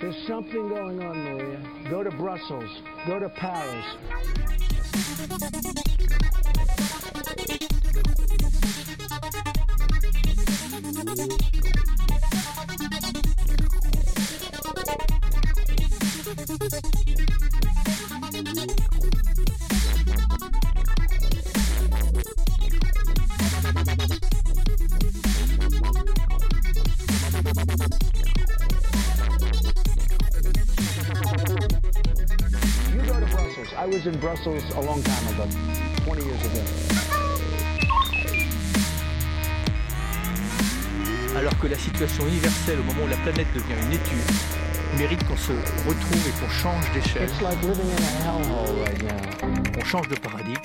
[0.00, 1.60] There's something going on, Maria.
[1.90, 2.70] Go to Brussels.
[3.06, 3.84] Go to Paris.
[34.44, 35.44] I was in Brussels a long time ago,
[36.04, 36.60] 20 years ago.
[41.36, 45.36] Alors que la situation universelle au moment où la planète devient une étude mérite qu'on
[45.36, 49.72] se retrouve et qu'on change d'échelle, It's like living in a hellhole right now.
[49.74, 50.60] qu'on change de paradigme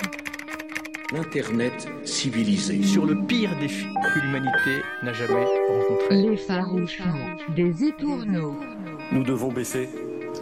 [1.12, 2.82] L'Internet civilisé.
[2.82, 6.16] sur le pire défi que l'humanité n'a jamais rencontré.
[6.22, 8.58] Les farouchements des étourneaux.
[9.12, 9.88] Nous devons baisser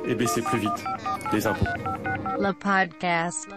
[0.06, 0.84] et baisser plus vite
[1.32, 1.64] les impôts.
[2.38, 3.48] Le podcast.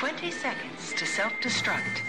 [0.00, 2.04] 20 seconds to self-destruct.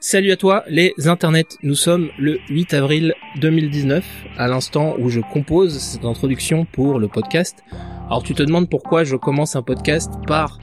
[0.00, 4.04] Salut à toi les internets, nous sommes le 8 avril 2019,
[4.38, 7.62] à l'instant où je compose cette introduction pour le podcast.
[8.06, 10.58] Alors tu te demandes pourquoi je commence un podcast par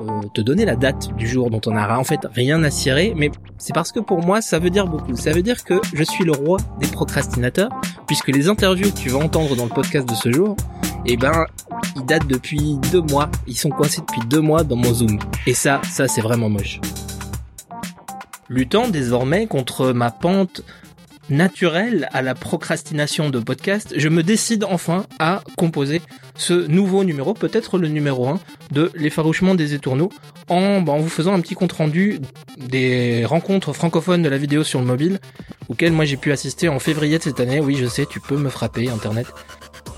[0.00, 3.14] euh, te donner la date du jour dont on n'a en fait rien à cirer,
[3.16, 5.16] mais c'est parce que pour moi ça veut dire beaucoup.
[5.16, 7.70] Ça veut dire que je suis le roi des procrastinateurs,
[8.06, 10.56] puisque les interviews que tu vas entendre dans le podcast de ce jour,
[11.06, 11.46] eh ben
[11.96, 15.18] ils datent depuis deux mois, ils sont coincés depuis deux mois dans mon Zoom.
[15.46, 16.80] Et ça, ça c'est vraiment moche.
[18.48, 20.62] Luttant désormais contre ma pente
[21.30, 26.02] naturelle à la procrastination de podcast, je me décide enfin à composer
[26.36, 28.40] ce nouveau numéro, peut-être le numéro 1
[28.72, 30.10] de l'effarouchement des étourneaux,
[30.48, 32.20] en, bah, en vous faisant un petit compte rendu
[32.58, 35.20] des rencontres francophones de la vidéo sur le mobile,
[35.68, 37.60] auxquelles moi j'ai pu assister en février de cette année.
[37.60, 39.26] Oui, je sais, tu peux me frapper, Internet.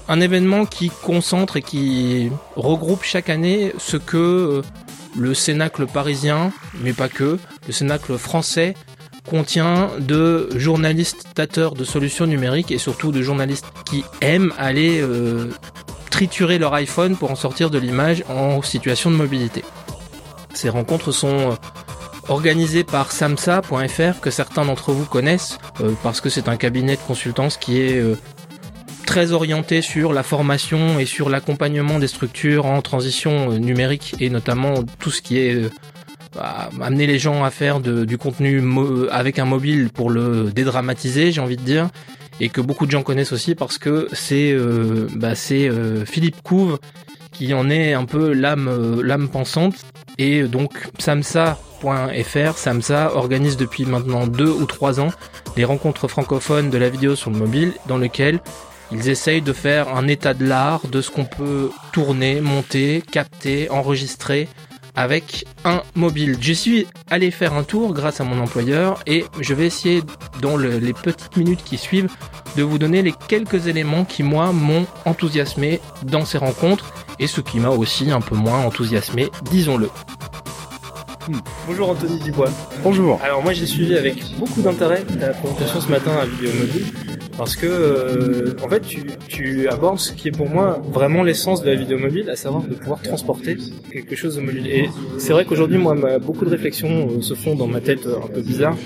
[0.08, 4.62] Un événement qui concentre et qui regroupe chaque année ce que euh,
[5.18, 6.52] le Cénacle parisien,
[6.82, 8.74] mais pas que, le Cénacle français
[9.28, 15.50] contient de journalistes tateurs de solutions numériques et surtout de journalistes qui aiment aller euh,
[16.10, 19.64] triturer leur iPhone pour en sortir de l'image en situation de mobilité.
[20.54, 21.54] Ces rencontres sont euh,
[22.28, 27.02] organisées par samsa.fr que certains d'entre vous connaissent euh, parce que c'est un cabinet de
[27.02, 28.02] consultance qui est
[29.06, 34.84] très orienté sur la formation et sur l'accompagnement des structures en transition numérique et notamment
[34.98, 35.70] tout ce qui est
[36.38, 38.62] amener les gens à faire du contenu
[39.10, 41.88] avec un mobile pour le dédramatiser, j'ai envie de dire,
[42.40, 46.78] et que beaucoup de gens connaissent aussi parce que c'est euh, bah, euh, Philippe Couve
[47.32, 49.74] qui en est un peu l'âme euh, l'âme pensante.
[50.20, 55.10] Et donc samsa.fr Samsa organise depuis maintenant deux ou trois ans
[55.54, 58.40] des rencontres francophones de la vidéo sur le mobile dans lequel
[58.90, 63.70] ils essayent de faire un état de l'art de ce qu'on peut tourner, monter, capter,
[63.70, 64.48] enregistrer
[64.98, 66.36] avec un mobile.
[66.40, 70.02] Je suis allé faire un tour grâce à mon employeur et je vais essayer
[70.42, 72.08] dans le- les petites minutes qui suivent
[72.56, 77.40] de vous donner les quelques éléments qui moi m'ont enthousiasmé dans ces rencontres et ce
[77.40, 79.88] qui m'a aussi un peu moins enthousiasmé, disons-le.
[81.68, 82.50] Bonjour Anthony Dubois.
[82.82, 83.20] Bonjour.
[83.22, 86.86] Alors moi j'ai suivi avec beaucoup d'intérêt ta présentation ce matin à Vidéo Mobile
[87.38, 88.82] parce que euh, en fait
[89.28, 92.64] tu, abordes ce qui est pour moi vraiment l'essence de la vidéo mobile, à savoir
[92.64, 93.56] de pouvoir transporter
[93.92, 94.66] quelque chose de mobile.
[94.66, 98.16] Et c'est vrai qu'aujourd'hui moi beaucoup de réflexions euh, se font dans ma tête euh,
[98.22, 98.76] un peu bizarre,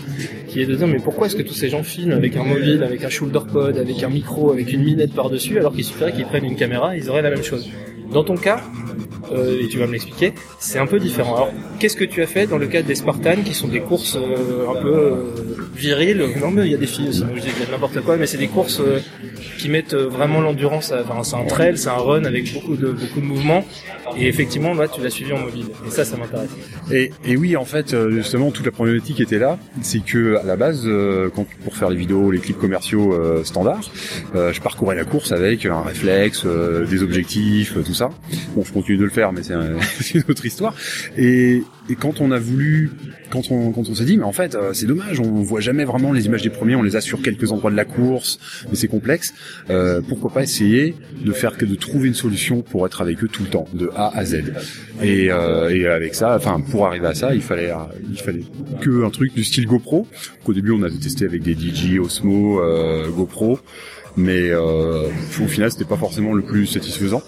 [0.49, 2.83] qui est de dire mais pourquoi est-ce que tous ces gens filment avec un mobile,
[2.85, 6.13] avec un shoulder pod, avec un micro, avec une minette par dessus, alors qu'il suffirait
[6.13, 7.71] qu'ils prennent une caméra, ils auraient la même chose?
[8.13, 8.61] Dans ton cas,
[9.33, 11.35] euh, et tu vas me l'expliquer, c'est un peu différent.
[11.37, 14.17] Alors, qu'est-ce que tu as fait dans le cadre des Spartans, qui sont des courses
[14.17, 15.15] euh, un peu euh,
[15.75, 16.25] viriles?
[16.41, 18.49] Non, mais il y a des filles aussi, je dis n'importe quoi, mais c'est des
[18.49, 19.01] courses euh,
[19.59, 20.93] qui mettent vraiment l'endurance.
[20.93, 23.65] Enfin, c'est un trail, c'est un run avec beaucoup de beaucoup de mouvements.
[24.19, 25.67] Et effectivement, là, tu l'as suivi en mobile.
[25.87, 26.51] Et ça, ça m'intéresse.
[26.91, 29.59] Et, et oui, en fait, justement, toute la problématique était là.
[29.81, 30.87] C'est que à la base,
[31.35, 33.91] quand, pour faire les vidéos, les clips commerciaux standards,
[34.35, 38.11] je parcourais la course avec un réflexe, des objectifs, tout ça.
[38.55, 39.77] Bon, je continue de le faire, mais c'est un-
[40.15, 40.75] une autre histoire.
[41.17, 42.91] Et, et quand on a voulu,
[43.31, 45.85] quand on, quand on s'est dit, mais en fait, euh, c'est dommage, on voit jamais
[45.85, 48.41] vraiment les images des premiers, on les a sur quelques endroits de la course,
[48.71, 49.35] mais c'est complexe.
[49.71, 53.29] Euh, pourquoi pas essayer de faire que de trouver une solution pour être avec eux
[53.29, 54.43] tout le temps, de A à Z.
[55.03, 57.71] Et, euh, et avec ça, enfin, pour arriver à ça, il fallait,
[58.11, 58.43] il fallait
[58.81, 60.09] que un truc du style GoPro.
[60.45, 63.59] Qu'au début, on avait testé avec des DJI Osmo, euh, GoPro,
[64.17, 65.09] mais euh,
[65.43, 67.23] au final, c'était pas forcément le plus satisfaisant.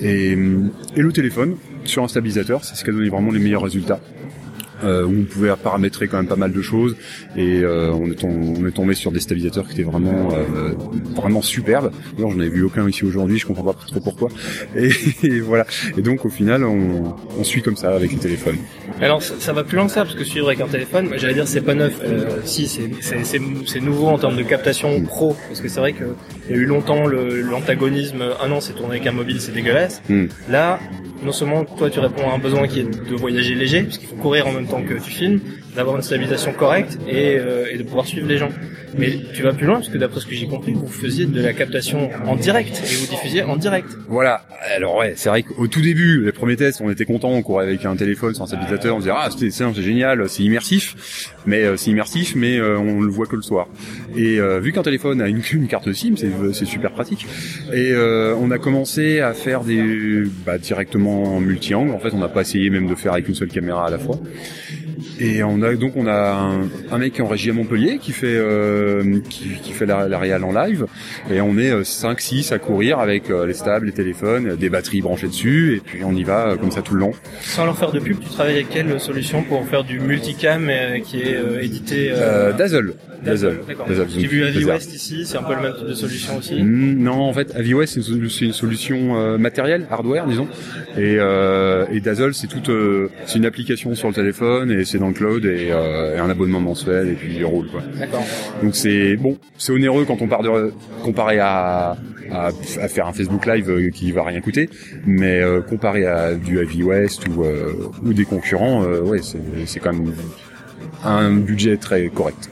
[0.00, 3.62] Et, et le téléphone sur un stabilisateur, c'est ce qui a donné vraiment les meilleurs
[3.62, 4.00] résultats.
[4.84, 6.96] euh, où on pouvait paramétrer quand même pas mal de choses
[7.36, 10.72] et euh, on, est tombé sur des stabilisateurs qui étaient vraiment euh,
[11.14, 11.90] vraiment superbes.
[12.14, 14.28] D'ailleurs, j'en ai vu aucun ici aujourd'hui, je comprends pas trop pourquoi.
[14.76, 15.66] Et, voilà.
[15.96, 18.58] Et donc au final, on, on suit comme ça avec les téléphones.
[19.00, 21.34] Alors ça, ça va plus loin que ça parce que suivre avec un téléphone, j'allais
[21.34, 21.98] dire c'est pas neuf.
[22.02, 26.04] Euh, si c'est nouveau en termes de captation pro parce que c'est vrai que
[26.48, 28.22] il y a eu longtemps le- l'antagonisme.
[28.40, 30.02] ah non, c'est tourné avec un mobile, c'est dégueulasse.
[30.08, 30.26] Hmm.
[30.48, 30.78] Là,
[31.22, 34.08] non seulement toi tu réponds à un besoin qui est de voyager léger parce qu'il
[34.08, 35.40] faut courir en même temps que tu filmes,
[35.76, 38.50] d'avoir une stabilisation correcte et, euh, et de pouvoir suivre les gens.
[38.96, 41.40] Mais tu vas plus loin parce que d'après ce que j'ai compris, vous faisiez de
[41.40, 43.88] la captation en direct et vous diffusiez en direct.
[44.08, 44.42] Voilà.
[44.76, 47.64] Alors ouais, c'est vrai qu'au tout début, les premiers tests, on était contents, on courait
[47.64, 49.28] avec un téléphone sans stabilisateur, on se disait ah
[49.74, 53.42] c'est génial, c'est immersif, mais euh, c'est immersif, mais euh, on le voit que le
[53.42, 53.68] soir.
[54.16, 57.26] Et euh, vu qu'un téléphone a une, une carte SIM, c'est c'est super pratique.
[57.72, 61.92] Et euh, on a commencé à faire des bah, directement en multi-angle.
[61.92, 63.98] En fait, on n'a pas essayé même de faire avec une seule caméra à la
[63.98, 64.18] fois.
[65.20, 68.36] Et on a donc on a un, un mec en régie à Montpellier qui fait
[68.36, 70.86] euh, qui, qui fait la, la réal en live
[71.30, 75.00] et on est 5 6 à courir avec euh, les stables, les téléphones, des batteries
[75.00, 77.12] branchées dessus et puis on y va euh, comme ça tout le long.
[77.40, 80.98] Sans leur faire de pub, tu travailles avec quelle solution pour faire du multicam euh,
[81.00, 82.94] qui est euh, édité Euh, Dazzle.
[83.24, 83.58] Dazzle.
[84.16, 84.44] J'ai vu.
[84.44, 86.62] AviWest ici, c'est un peu le même type de solution aussi.
[86.62, 90.46] Mm, Non, en fait, AviWest c'est une, c'est une solution euh, matérielle, hardware, disons,
[90.96, 94.98] et, euh, et Dazzle c'est toute, euh, c'est une application sur le téléphone et c'est
[94.98, 97.82] dans le cloud et, euh, et un abonnement mensuel et puis il roule quoi.
[98.62, 100.72] Donc c'est bon, c'est onéreux quand on part de
[101.02, 101.96] comparé à,
[102.30, 102.46] à,
[102.80, 104.68] à faire un Facebook Live euh, qui va rien coûter,
[105.06, 107.72] mais euh, comparé à du ou, euh,
[108.04, 109.20] ou des concurrents, ouais,
[109.66, 110.12] c'est quand même
[111.04, 112.50] un budget très correct.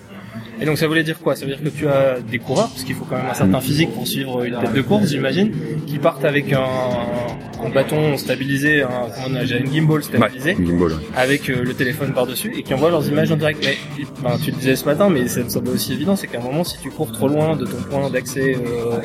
[0.60, 1.36] Et donc ça voulait dire quoi?
[1.36, 3.60] Ça veut dire que tu as des coureurs, parce qu'il faut quand même un certain
[3.60, 5.52] physique pour suivre une tête de course, j'imagine,
[5.86, 6.64] qui partent avec un,
[7.64, 8.88] un bâton stabilisé, un,
[9.28, 10.98] on a, j'ai une gimbal stabilisée, Ouais, gimbal, ouais.
[11.16, 13.62] avec euh, le téléphone par-dessus, et qui envoient leurs images en direct.
[13.64, 13.76] Mais
[14.22, 16.42] ben, tu le disais ce matin, mais ça me semble aussi évident, c'est qu'à un
[16.42, 18.98] moment, si tu cours trop loin de ton point d'accès euh,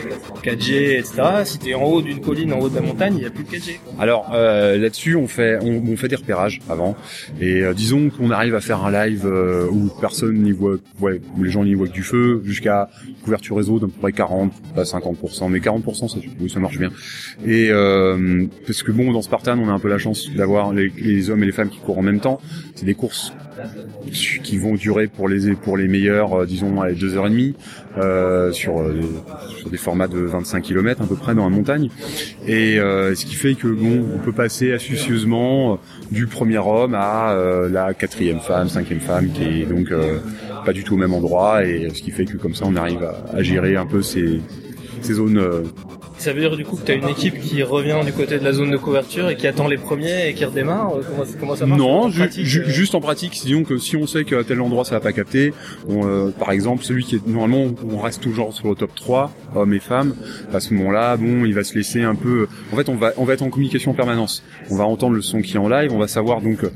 [0.44, 3.22] 4G, etc., si tu es en haut d'une colline, en haut de la montagne, il
[3.22, 3.80] n'y a plus de 4G.
[3.84, 3.94] quoi.
[4.02, 6.96] Alors euh, là-dessus, on fait on, on fait des repérages avant,
[7.40, 11.20] et euh, disons qu'on arrive à faire un live euh, où personne n'y voit, ouais,
[11.42, 12.90] où les gens n'y voient du feu, jusqu'à
[13.24, 16.92] couverture réseau d'à peu près 40, pas 50%, mais 40% ça, oui, ça marche bien.
[17.46, 21.30] Et euh, parce que bon, dans Spartan, on a un peu la chance d'avoir les
[21.30, 22.40] hommes et les femmes qui courent en même temps.
[22.76, 23.34] C'est des courses
[24.44, 27.56] qui vont durer pour les pour les meilleurs, euh, disons, deux heures et demie,
[27.98, 29.00] euh, sur, euh,
[29.58, 31.90] sur des formats de 25 km à peu près dans la montagne.
[32.48, 35.80] Et ce qui fait que bon, on peut passer astucieusement
[36.12, 37.36] du premier homme à
[37.70, 39.94] la quatrième femme, cinquième femme, qui est donc
[40.66, 43.04] pas du tout au même endroit, et ce qui fait que comme ça, on arrive
[43.04, 44.42] à, à gérer un peu ces
[45.02, 45.42] ces zones.
[46.22, 48.44] Ça veut dire du coup que tu as une équipe qui revient du côté de
[48.44, 51.56] la zone de couverture et qui attend les premiers et qui redémarre euh, Comment, comment
[51.56, 54.06] ça marche Non, en ju- pratique, ju- euh juste en pratique, disons que si on
[54.06, 55.52] sait qu'à tel endroit ça va pas capter,
[55.90, 59.32] on, euh, par exemple celui qui est normalement on reste toujours sur le top 3,
[59.56, 60.14] hommes et femmes,
[60.54, 62.48] à ce moment-là, bon, il va se laisser un peu.
[62.72, 64.44] En fait, on va on va être en communication en permanence.
[64.70, 66.70] On va entendre le son qui est en live, on va savoir donc, euh,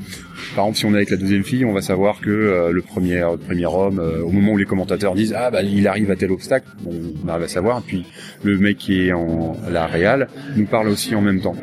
[0.55, 2.81] par exemple, si on est avec la deuxième fille, on va savoir que euh, le
[2.81, 6.11] premier le premier homme, euh, au moment où les commentateurs disent ah bah il arrive
[6.11, 7.81] à tel obstacle, on arrive à savoir.
[7.81, 8.05] Puis
[8.43, 11.55] le mec qui est en la réal nous parle aussi en même temps.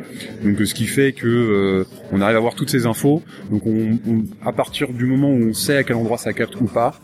[0.43, 3.21] Donc euh, ce qui fait que euh, on arrive à avoir toutes ces infos.
[3.51, 6.59] Donc on, on- à partir du moment où on sait à quel endroit ça capte
[6.61, 6.95] ou pas,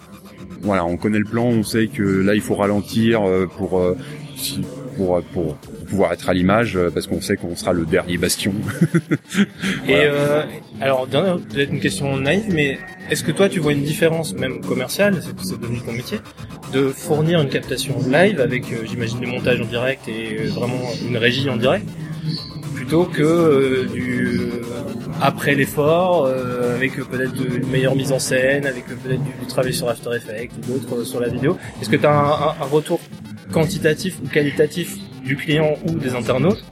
[0.62, 3.96] voilà, on connaît le plan, on sait que là il faut ralentir euh, pour euh,
[4.36, 4.62] si-
[4.98, 5.58] pour, euh, pour
[5.90, 8.54] pouvoir être à l'image euh, parce qu'on sait qu'on sera le dernier bastion.
[9.88, 10.44] Et euh,
[10.82, 12.78] alors, dernière, peut-être une question naïve, mais
[13.10, 16.20] est-ce que toi tu vois une différence, même commerciale, c'est devenu ton métier,
[16.74, 20.80] de fournir une captation live avec, euh, j'imagine, des montages en direct et euh, vraiment
[21.08, 21.88] une régie en direct,
[22.76, 24.50] plutôt que euh, du
[25.22, 29.74] après l'effort, euh, avec peut-être une meilleure mise en scène, avec peut-être du, du travail
[29.74, 31.58] sur After Effects ou d'autres euh, sur la vidéo?
[31.82, 33.02] Est-ce que tu as un, un- un retour
[33.52, 36.64] quantitatif ou qualitatif du client ou des internautes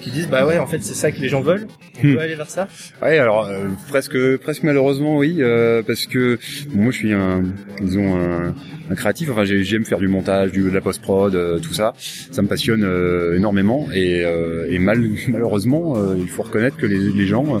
[0.00, 2.14] qui disent bah ouais en fait c'est ça que les gens veulent, on Hmm.
[2.14, 2.66] peut aller vers ça?
[3.00, 6.38] Ouais, alors euh, presque presque malheureusement oui, euh, parce que
[6.74, 7.44] moi je suis un
[7.80, 8.52] disons un,
[8.90, 9.30] un créatif.
[9.30, 11.94] Enfin j'ai- j'aime faire du montage, du, de la post prod, tout ça.
[11.96, 16.86] Ça me passionne euh, énormément et, euh, et mal, malheureusement euh, il faut reconnaître que
[16.86, 17.60] les, les gens, euh,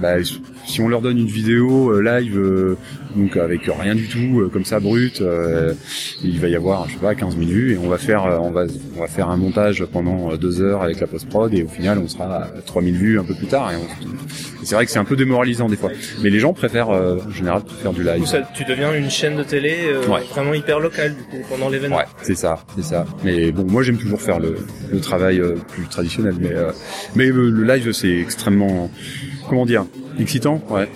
[0.00, 0.14] bah,
[0.68, 2.76] si on leur donne une vidéo euh, live euh,
[3.16, 5.72] donc avec rien du tout euh, comme ça brut, euh,
[6.22, 8.50] il va y avoir je sais pas 15 minutes et on va faire euh, on
[8.50, 11.68] va on va faire un montage pendant deux heures avec la post prod et au
[11.68, 13.76] final on sera à 3000 vues un peu plus tard et
[14.62, 15.90] c'est vrai que c'est un peu démoralisant des fois.
[16.22, 18.26] Mais les gens préfèrent, euh, en général, préfèrent du live.
[18.26, 20.20] ça, tu deviens une chaîne de télé euh, Ouais.
[20.30, 21.96] vraiment hyper locale du coup pendant l'événement.
[21.96, 23.06] Ouais, c'est ça, c'est ça.
[23.24, 24.56] Mais bon, moi j'aime toujours faire le,
[24.92, 26.34] le travail euh, plus traditionnel.
[26.38, 26.72] Mais, euh,
[27.14, 28.90] mais le live c'est extrêmement,
[29.48, 29.86] comment dire,
[30.18, 30.88] Excitant, ouais.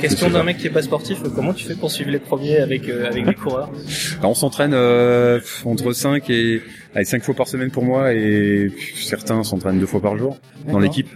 [0.00, 2.88] Question d'un mec qui est pas sportif, comment tu fais pour suivre les premiers avec,
[2.88, 3.70] euh, avec les coureurs
[4.18, 6.60] Alors, on s'entraîne euh, entre 5 et
[6.94, 10.80] allez, 5 fois par semaine pour moi et certains s'entraînent deux fois par jour dans
[10.80, 11.08] l'équipe,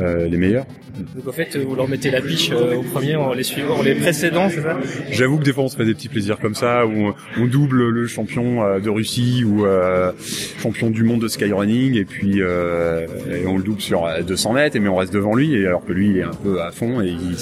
[0.00, 0.66] euh, les meilleurs.
[1.14, 3.82] Donc en fait, vous leur mettez la biche euh, au premier en les suivant, en
[3.82, 4.76] les précédant, c'est ça?
[5.10, 7.88] J'avoue que des fois on se fait des petits plaisirs comme ça où on, double
[7.88, 10.12] le champion euh, de Russie ou euh,
[10.60, 14.52] champion du monde de skyrunning et puis euh, et on le double sur euh, 200
[14.54, 16.60] mètres et mais on reste devant lui et alors que lui il est un peu
[16.60, 17.36] à fond et il,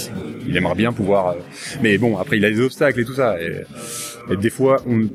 [0.49, 1.35] il aimerait bien pouvoir euh,
[1.83, 3.63] mais bon après il a des obstacles et tout ça et,
[4.33, 5.09] et des fois on,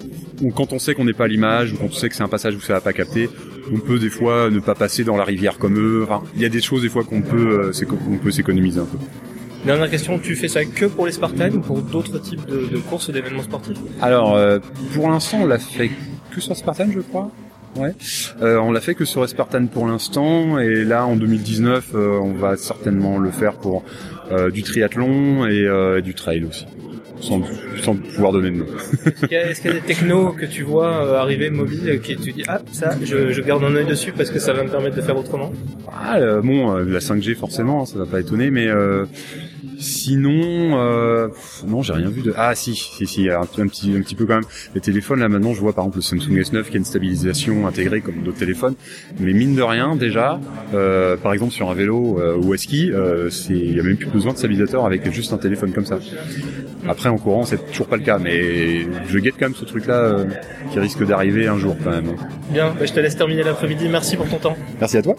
[0.44, 2.24] on- quand on sait qu'on n'est pas à l'image ou quand on sait que c'est
[2.24, 3.30] un passage où ça va pas capter
[3.72, 6.04] on peut des fois ne pas passer dans la rivière comme eux.
[6.04, 8.80] Enfin il y a des choses des fois qu'on peut euh, c'est qu'on peut s'économiser
[8.80, 8.98] un peu.
[9.66, 12.78] Dernière question, tu fais ça que pour les Spartans ou pour d'autres types de, de
[12.80, 13.78] courses ou d'événements sportifs?
[14.02, 14.60] Alors, euh,
[14.94, 15.90] pour l'instant, on l'a fait
[16.32, 17.32] que sur Spartan, je crois.
[17.78, 17.96] Ouais.
[18.42, 22.34] Euh, on l'a fait que sur Spartan pour l'instant, et là, en 2019, euh, on
[22.34, 23.84] va certainement le faire pour
[24.32, 26.66] euh, du triathlon et euh, du trail aussi,
[27.24, 27.42] sans,
[27.82, 28.66] sans pouvoir donner de nom.
[29.06, 32.16] Est-ce qu'il y, a- y des technos que tu vois euh, arriver mobiles et qui
[32.18, 34.70] tu dis ah ça je, je garde un œil dessus parce que ça va me
[34.70, 35.52] permettre de faire autrement?
[35.92, 39.06] Ah, euh, bon, euh, la 5G forcément, ça va pas étonner, mais euh,
[39.80, 41.28] sinon, euh,
[41.68, 42.34] non, j'ai rien vu de.
[42.38, 44.44] Ah, si, si, si, un, un petit, un petit peu quand même.
[44.76, 47.68] Les téléphones, là maintenant, je vois par exemple le Samsung S9 qui a une stabilisation
[47.68, 48.76] intégrée comme d'autres téléphones,
[49.20, 50.40] mais mine de rien, déjà,
[50.74, 53.84] euh, par exemple sur un vélo euh, ou à ski, euh, c'est, il y a
[53.84, 56.00] même plus besoin de stabilisateur avec juste un téléphone comme ça.
[56.88, 59.96] Après, en courant, c'est toujours pas le cas, mais je guette quand même ce truc-là
[59.96, 60.26] euh,
[60.72, 62.16] qui risque d'arriver un jour quand même.
[62.50, 63.88] Bien, bah, je te laisse terminer l'après-midi.
[63.90, 64.58] Merci pour ton temps.
[64.80, 65.16] Merci à toi.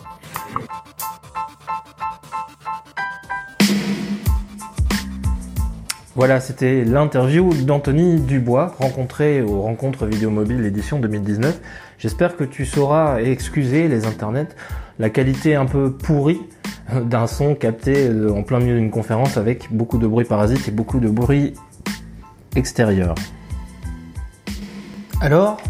[6.16, 11.60] Voilà, c'était l'interview d'Anthony Dubois, rencontré aux Rencontres Vidéo Mobile édition 2019.
[11.98, 14.54] J'espère que tu sauras excuser les internets
[15.00, 16.40] la qualité un peu pourrie
[16.92, 20.70] d'un son capté euh, en plein milieu d'une conférence avec beaucoup de bruit parasite et
[20.70, 21.54] beaucoup de bruit
[22.54, 23.16] extérieur.
[25.20, 25.60] Alors,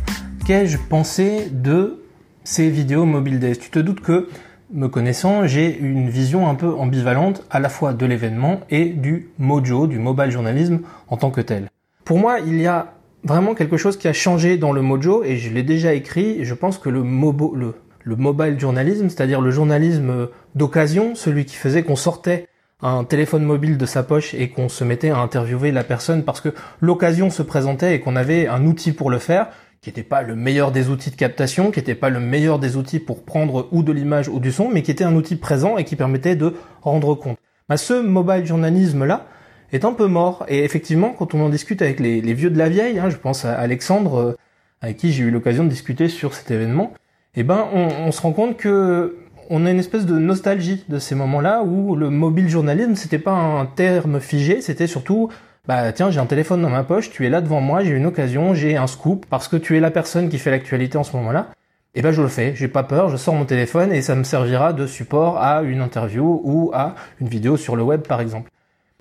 [0.44, 2.02] qu'ai-je pensé de
[2.42, 3.56] ces vidéos Mobile Days?
[3.56, 4.28] Tu te doutes que,
[4.74, 9.30] me connaissant, j'ai une vision un peu ambivalente à la fois de l'événement et du
[9.38, 11.70] mojo, du mobile journalisme en tant que tel.
[12.04, 15.36] Pour moi, il y a vraiment quelque chose qui a changé dans le mojo et
[15.36, 16.44] je l'ai déjà écrit.
[16.44, 22.48] Je pense que le mobile journalisme, c'est-à-dire le journalisme d'occasion, celui qui faisait qu'on sortait
[22.82, 26.40] un téléphone mobile de sa poche et qu'on se mettait à interviewer la personne parce
[26.40, 26.50] que
[26.80, 29.48] l'occasion se présentait et qu'on avait un outil pour le faire,
[29.84, 32.78] qui n'était pas le meilleur des outils de captation, qui n'était pas le meilleur des
[32.78, 35.76] outils pour prendre ou de l'image ou du son, mais qui était un outil présent
[35.76, 37.36] et qui permettait de rendre compte.
[37.68, 39.26] Bah, ce mobile journalisme-là
[39.74, 40.46] est un peu mort.
[40.48, 43.44] Et effectivement, quand on en discute avec les, vieux de la vieille, hein, je pense
[43.44, 44.36] à Alexandre, euh,
[44.80, 46.94] avec qui j'ai eu l'occasion de discuter sur cet événement,
[47.34, 49.18] eh ben, on, on se rend compte que
[49.50, 53.32] on a une espèce de nostalgie de ces moments-là où le mobile journalisme, c'était pas
[53.32, 55.28] un terme figé, c'était surtout
[55.66, 58.06] bah tiens, j'ai un téléphone dans ma poche, tu es là devant moi, j'ai une
[58.06, 61.16] occasion, j'ai un scoop, parce que tu es la personne qui fait l'actualité en ce
[61.16, 61.48] moment-là,
[61.94, 64.24] et ben je le fais, j'ai pas peur, je sors mon téléphone et ça me
[64.24, 68.50] servira de support à une interview ou à une vidéo sur le web par exemple.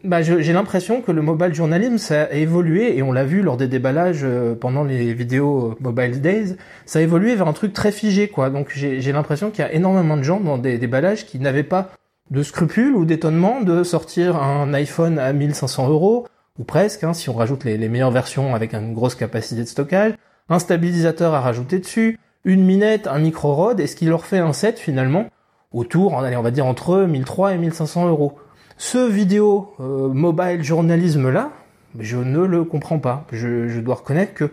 [0.03, 3.58] Bah, j'ai l'impression que le mobile journalisme ça a évolué et on l'a vu lors
[3.58, 6.55] des déballages euh, pendant les vidéos Mobile Days,
[6.86, 8.50] ça a évolué vers un truc très figé quoi.
[8.50, 11.89] Donc j'ai l'impression qu'il y a énormément de gens dans des déballages qui n'avaient pas
[12.32, 16.27] de scrupules ou d'étonnement de sortir un iPhone à 1500 euros
[16.60, 20.13] ou presque, hein, si on rajoute les, meilleures versions avec une grosse capacité de stockage,
[20.50, 24.39] un stabilisateur à rajouter dessus, une minette, un micro rod, et ce qui leur fait
[24.39, 25.27] un set finalement
[25.72, 28.38] autour, allez, on va dire entre 1300 et 1500 euros.
[28.77, 31.51] Ce vidéo euh, mobile journalisme là,
[32.00, 33.25] je ne le comprends pas.
[33.31, 34.51] Je, dois reconnaître que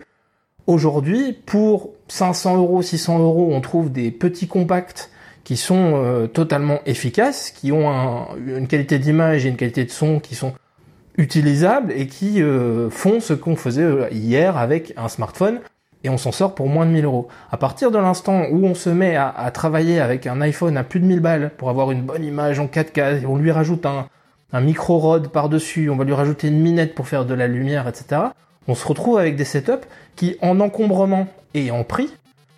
[0.67, 5.11] aujourd'hui, pour 500 euros, 600 euros, on trouve des petits compacts
[5.43, 9.91] qui sont euh, totalement efficaces, qui ont un- une qualité d'image et une qualité de
[9.91, 10.53] son qui sont
[11.17, 15.59] utilisables et qui euh, font ce qu'on faisait euh, hier avec un smartphone
[16.03, 17.27] et on s'en sort pour moins de 1000 euros.
[17.51, 20.99] À partir de l'instant où on se met à, travailler avec un iPhone à plus
[20.99, 24.07] de 1000 balles pour avoir une bonne image en 4K, et on lui rajoute un,
[24.53, 27.87] un micro rod par-dessus, on va lui rajouter une minette pour faire de la lumière,
[27.87, 28.21] etc.
[28.67, 32.09] On se retrouve avec des setups qui, en encombrement et en prix,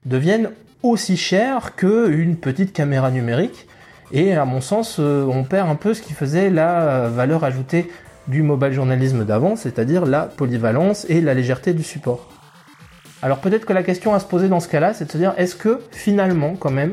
[0.06, 3.68] deviennent aussi chers qu'une petite caméra numérique.
[4.12, 7.90] Et à mon sens, euh, on perd un peu ce qui faisait la valeur ajoutée
[8.28, 12.30] du mobile journalisme d'avant, c'est-à-dire la polyvalence et la légèreté du support.
[13.22, 15.34] Alors peut-être que la question à se poser dans ce cas-là, c'est de se dire
[15.38, 16.92] est-ce que finalement, quand même,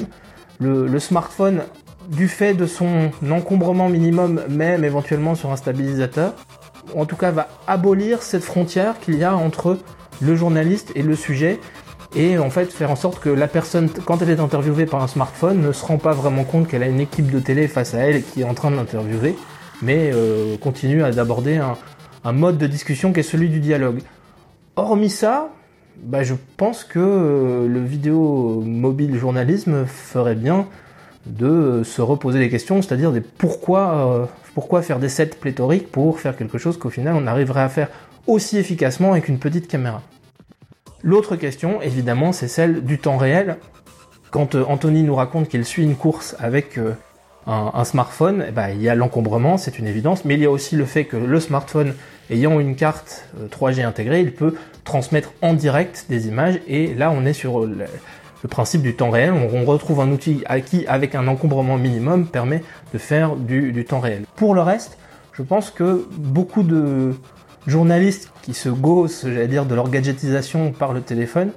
[0.60, 1.62] le, smartphone,
[2.08, 6.34] du fait de son encombrement minimum, même éventuellement sur un stabilisateur,
[6.94, 9.78] en tout cas va abolir cette frontière qu'il y a entre
[10.20, 11.58] le journaliste et le sujet,
[12.14, 15.08] et en fait faire en sorte que la personne, quand elle est interviewée par un
[15.08, 17.98] smartphone, ne se rend pas vraiment compte qu'elle a une équipe de télé face à
[17.98, 19.36] elle qui est en train de l'interviewer,
[19.82, 21.76] mais euh, continue à d'aborder un,
[22.24, 24.00] un mode de discussion qui est celui du dialogue.
[24.76, 25.50] Hormis ça,
[26.02, 30.66] bah, je pense que euh, le vidéo mobile journalisme ferait bien
[31.26, 36.20] de euh, se reposer des questions, c'est-à-dire des pourquoi, pourquoi faire des sets pléthoriques pour
[36.20, 37.88] faire quelque chose qu'au final on arriverait à faire
[38.26, 40.02] aussi efficacement avec une petite caméra.
[41.02, 43.56] L'autre question, évidemment, c'est celle du temps réel.
[44.30, 46.78] Quand Anthony nous raconte qu'il suit une course avec
[47.46, 50.50] un, smartphone, eh ben, il y a l'encombrement, c'est une évidence, mais il y a
[50.50, 51.94] aussi le fait que le smartphone,
[52.30, 54.54] ayant une carte euh, 3G intégrée, il peut
[54.84, 57.86] transmettre en direct des images, et là on est sur le,
[58.42, 62.62] le principe du temps réel, on, retrouve un outil qui, avec un encombrement minimum, permet
[62.92, 64.24] de faire du, du temps réel.
[64.36, 64.98] Pour le reste,
[65.32, 67.14] je pense que beaucoup de
[67.66, 71.50] journalistes qui se gaussent, j'allais dire, de leur gadgetisation par le téléphone,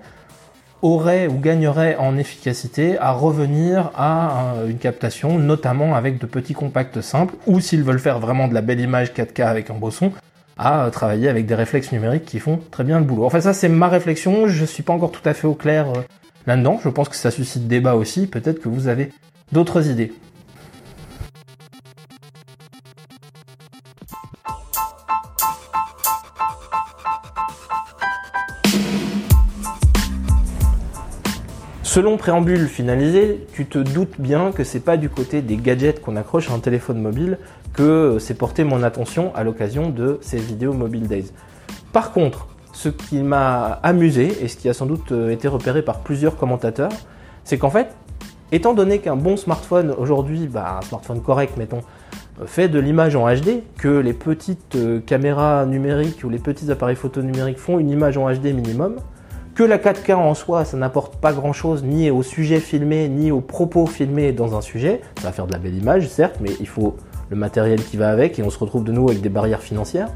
[0.84, 6.54] auraient ou gagneraient en efficacité à revenir à euh, une captation, notamment avec de petits
[6.54, 9.90] compacts simples, ou s'ils veulent faire vraiment de la belle image 4K avec un beau
[9.90, 10.12] son,
[10.58, 13.26] à euh, travailler avec des réflexes numériques qui font très bien le boulot.
[13.26, 16.02] Enfin ça c'est ma réflexion, je suis pas encore tout à fait au clair euh,
[16.46, 19.10] là-dedans, je pense que ça suscite débat aussi, peut-être que vous avez
[19.54, 20.12] d'autres idées.
[31.94, 36.16] Selon préambule finalisé, tu te doutes bien que c'est pas du côté des gadgets qu'on
[36.16, 37.38] accroche à un téléphone mobile
[37.72, 41.32] que c'est porté mon attention à l'occasion de ces vidéos Mobile Days.
[41.92, 45.84] Par contre, ce qui m'a amusé et ce qui a sans doute euh, été repéré
[45.84, 46.90] par plusieurs commentateurs,
[47.44, 47.90] c'est qu'en fait,
[48.52, 51.82] étant donné qu'un bon smartphone aujourd'hui, bah, un smartphone correct, mettons,
[52.42, 56.72] euh, fait de l'image en HD, que les petites euh, caméras numériques ou les petits
[56.72, 58.96] appareils photo numériques font une image en HD minimum,
[59.56, 63.32] que la 4K en soi, ça n'apporte pas grand chose ni au sujet filmé, ni
[63.32, 65.02] aux propos filmés dans un sujet.
[65.18, 66.96] Ça va faire de la belle image, certes, mais il faut
[67.30, 70.10] le matériel qui va avec et on se retrouve de nouveau avec des barrières financières.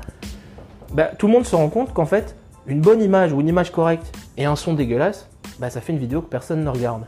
[0.94, 3.72] Bah, tout le monde se rend compte qu'en fait, une bonne image ou une image
[3.72, 5.29] correcte et un son dégueulasse,
[5.60, 7.03] bah, ça fait une vidéo que personne ne regarde.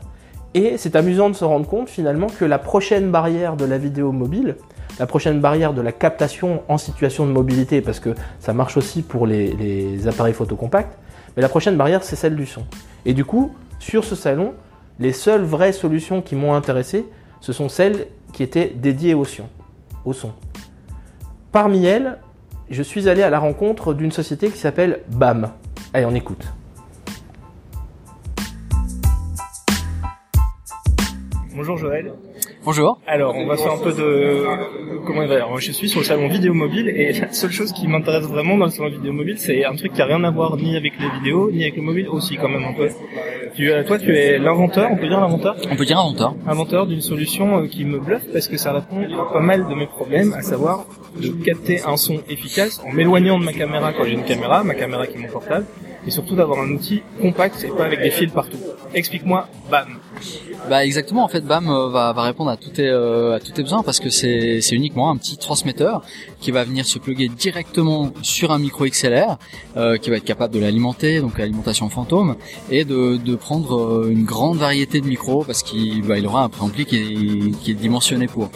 [0.54, 4.12] Et c'est amusant de se rendre compte finalement que la prochaine barrière de la vidéo
[4.12, 4.56] mobile,
[4.98, 9.02] la prochaine barrière de la captation en situation de mobilité, parce que ça marche aussi
[9.02, 10.96] pour les, les appareils photo compacts,
[11.36, 12.64] mais la prochaine barrière c'est celle du son.
[13.04, 14.54] Et du coup, sur ce salon,
[14.98, 17.06] les seules vraies solutions qui m'ont intéressé,
[17.40, 20.32] ce sont celles qui étaient dédiées au son.
[21.52, 22.18] Parmi elles,
[22.70, 25.50] je suis allé à la rencontre d'une société qui s'appelle BAM.
[25.92, 26.46] Allez, on écoute.
[31.56, 32.12] Bonjour Joël.
[32.70, 33.00] Bonjour.
[33.08, 34.44] Alors, on va faire un peu de
[35.04, 35.48] comment dire.
[35.58, 38.66] Je suis sur le salon vidéo mobile et la seule chose qui m'intéresse vraiment dans
[38.66, 41.10] le salon vidéo mobile, c'est un truc qui a rien à voir ni avec les
[41.18, 42.88] vidéos ni avec le mobile aussi quand même un peu.
[43.56, 46.36] Tu, euh, toi, tu es l'inventeur, on peut dire l'inventeur, On peut dire inventeur.
[46.46, 49.74] inventeur d'une solution euh, qui me bluffe parce que ça répond à pas mal de
[49.74, 50.86] mes problèmes, à savoir
[51.20, 54.76] de capter un son efficace en m'éloignant de ma caméra quand j'ai une caméra, ma
[54.76, 55.66] caméra qui est mon portable,
[56.06, 58.58] et surtout d'avoir un outil compact et pas avec des fils partout.
[58.94, 59.99] Explique-moi, bam.
[60.68, 63.52] Bah exactement en fait BAM euh, va, va répondre à tous tes euh, à tous
[63.52, 66.02] tes besoins parce que c'est c'est uniquement un petit transmetteur
[66.40, 69.38] qui va venir se plugger directement sur un micro XLR
[69.76, 72.36] euh, qui va être capable de l'alimenter donc l'alimentation fantôme
[72.70, 76.42] et de de prendre euh, une grande variété de micros parce qu'il bah, il aura
[76.42, 78.50] un préampli qui est qui est dimensionné pour.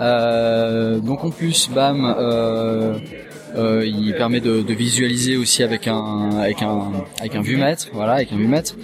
[0.00, 2.04] Euh, donc en plus BAM
[3.56, 8.14] euh, il permet de, de visualiser aussi avec un avec un avec un vue-mètre, voilà,
[8.14, 8.74] avec un vue-mètre,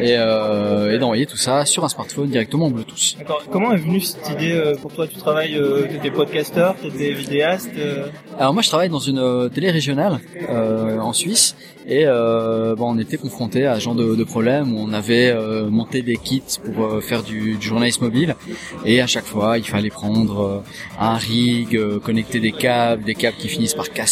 [0.00, 3.16] et, euh, et d'envoyer tout ça sur un smartphone directement en Bluetooth.
[3.18, 3.42] D'accord.
[3.50, 5.06] Comment est venue cette idée euh, pour toi?
[5.06, 7.70] Tu travailles, euh, t'étais podcasteur, t'étais vidéaste.
[7.76, 8.06] euh,
[8.38, 11.56] Alors moi je travaille dans une télé régionale euh, en Suisse
[11.86, 15.30] et euh, bon, on était confronté à ce genre de, de problème où on avait
[15.32, 16.42] euh, monté des kits
[16.74, 18.36] pour faire du, du journalisme mobile
[18.86, 20.62] et à chaque fois il fallait prendre
[21.00, 24.11] un rig, euh, connecter des câbles, des câbles qui finissent par casser,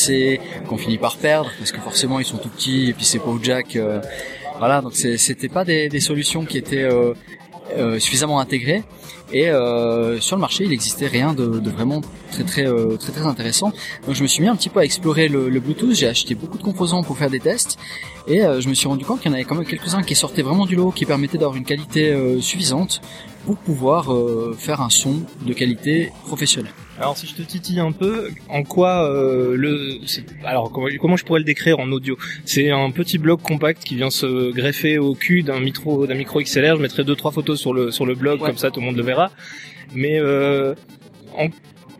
[0.69, 3.31] qu'on finit par perdre parce que forcément ils sont tout petits et puis c'est pas
[3.31, 3.77] au jack.
[3.77, 4.01] euh,
[4.59, 7.15] voilà donc c'était pas des, solutions qui étaient euh,
[7.77, 8.83] euh, suffisamment intégrées.
[9.33, 9.47] Et
[10.21, 12.01] sur le marché il existait rien de, vraiment
[12.33, 12.67] très très
[12.99, 13.73] très très intéressant.
[14.07, 15.95] Donc je me suis mis un petit peu à explorer le, le Bluetooth.
[15.95, 17.79] J'ai acheté beaucoup de composants pour faire des tests.
[18.27, 20.43] Et je me suis rendu compte qu'il y en avait quand même quelques-uns qui sortaient
[20.43, 23.01] vraiment du lot qui permettaient d'avoir une qualité suffisante
[23.47, 27.93] pour pouvoir euh, faire un son de qualité professionnelle Alors si je te titille un
[27.93, 32.17] peu, en quoi euh, le c'est- alors comment, comment je pourrais le décrire en audio?
[32.45, 36.41] C'est un petit bloc compact qui vient se greffer au cul d'un micro d'un micro
[36.41, 36.77] XLR.
[36.77, 38.49] Je mettrai deux trois photos sur le sur le blog Ouais.
[38.49, 39.31] comme ça tout le monde le verra.
[39.95, 40.75] Mais euh,
[41.37, 41.49] en-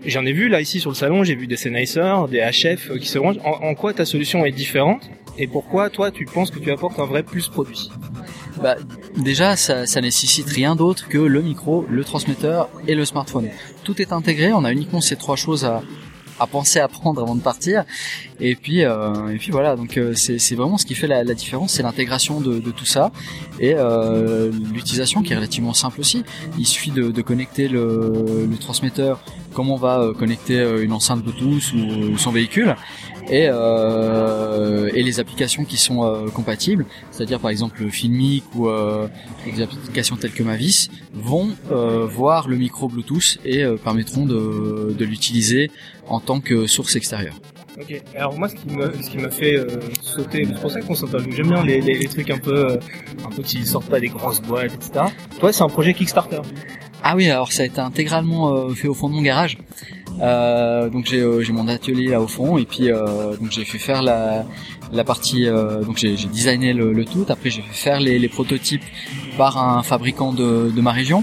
[0.07, 2.99] j'en ai vu là ici sur le salon, j'ai vu des Sennheiser, des HF euh,
[2.99, 3.39] qui se rangent.
[3.45, 5.09] En, en quoi ta solution est différente?
[5.39, 7.91] Et pourquoi toi tu penses que tu apportes un vrai plus produit?
[8.63, 8.77] Bah,
[9.17, 13.49] déjà ça, ça nécessite rien d'autre que le micro, le transmetteur et le smartphone.
[13.85, 15.83] Tout est intégré, on a uniquement ces trois choses à,
[16.39, 17.85] à penser à prendre avant de partir.
[18.39, 19.77] Et puis, euh, et puis voilà.
[19.77, 22.85] Donc euh, c'est vraiment ce qui fait la, la différence, c'est l'intégration de, de tout
[22.85, 23.13] ça
[23.61, 26.25] et euh, l'utilisation qui est relativement simple aussi.
[26.59, 29.21] Il suffit de, de connecter le, le transmetteur
[29.55, 32.77] comme on va euh, connecter euh, une enceinte Bluetooth ou, ou son véhicule
[33.31, 39.07] et, euh, et les applications qui sont euh, compatibles, c'est-à-dire par exemple Filmic ou euh,
[39.47, 45.05] des applications telles que Mavis, vont euh, voir le micro Bluetooth et permettront de, de
[45.05, 45.71] l'utiliser
[46.09, 47.37] en tant que source extérieure.
[47.81, 48.03] Ok.
[48.15, 49.67] Alors moi, ce qui me, ce qui m'a fait euh,
[50.03, 51.35] sauter, c'est pour ça qu'on s'interviewe.
[51.35, 52.77] J'aime bien les, les, les trucs un peu, euh,
[53.25, 55.07] un peu qui sortent pas des grosses boîtes, etc.
[55.39, 56.41] Toi, c'est un projet Kickstarter.
[57.03, 59.57] Ah oui, alors ça a été intégralement euh, fait au fond de mon garage.
[60.21, 63.65] Euh, donc j'ai euh, j'ai mon atelier là au fond et puis euh, donc j'ai
[63.65, 64.45] fait faire la
[64.93, 67.25] la partie donc j'ai designé le, le tout.
[67.29, 68.83] Après j'ai fait faire les, les prototypes
[69.39, 71.23] par un fabricant de, de ma région,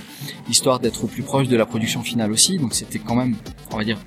[0.49, 2.57] histoire d'être au plus proche de la production finale aussi.
[2.57, 3.35] Donc c'était quand même,
[3.73, 3.99] on va dire,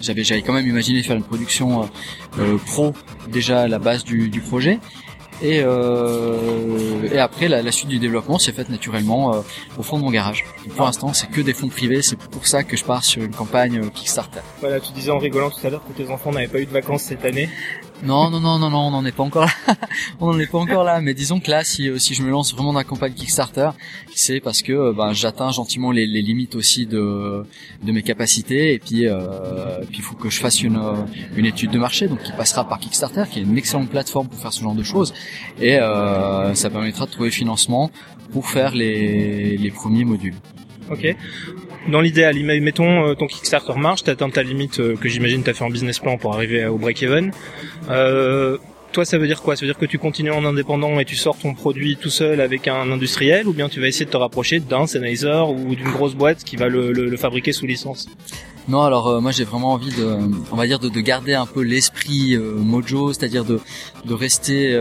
[0.00, 1.86] j'avais j'avais quand même imaginé faire une production euh,
[2.38, 2.92] euh, pro
[3.28, 4.78] déjà à la base du, du projet.
[5.42, 9.40] Et, euh, et après, la, la suite du développement s'est faite naturellement euh,
[9.76, 10.46] au fond de mon garage.
[10.74, 12.00] Pour l'instant, c'est que des fonds privés.
[12.00, 14.40] C'est pour ça que je pars sur une campagne euh, Kickstarter.
[14.60, 16.72] Voilà, tu disais en rigolant tout à l'heure que tes enfants n'avaient pas eu de
[16.72, 17.50] vacances cette année.
[18.02, 19.74] Non, non, non, non, non, on n'en est pas encore là.
[20.20, 21.00] on n'en est pas encore là.
[21.00, 23.70] Mais disons que là, si, euh, si je me lance vraiment dans la campagne Kickstarter,
[24.14, 27.44] c'est parce que euh, ben, j'atteins gentiment les, les limites aussi de,
[27.82, 28.74] de mes capacités.
[28.74, 30.94] Et puis, euh, il faut que je fasse une, euh,
[31.36, 34.38] une étude de marché, donc qui passera par Kickstarter, qui est une excellente plateforme pour
[34.38, 35.14] faire ce genre de choses.
[35.60, 37.90] Et euh, ça permettra de trouver financement
[38.32, 40.34] pour faire les, les premiers modules.
[40.90, 41.16] Ok.
[41.88, 45.62] Dans l'idéal, mettons euh, ton Kickstarter marche, t'atteins ta limite euh, que j'imagine t'as fait
[45.62, 47.30] en business plan pour arriver au break-even.
[47.90, 48.58] Euh,
[48.92, 49.54] toi, ça veut dire quoi?
[49.54, 52.40] Ça veut dire que tu continues en indépendant et tu sors ton produit tout seul
[52.40, 55.90] avec un industriel, ou bien tu vas essayer de te rapprocher d'un Sennheiser ou d'une
[55.90, 58.08] grosse boîte qui va le, fabriquer sous licence?
[58.68, 60.18] Non, alors moi j'ai vraiment envie de,
[60.50, 63.60] on va dire de, de garder un peu l'esprit euh, Mojo, c'est-à-dire de
[64.08, 64.74] rester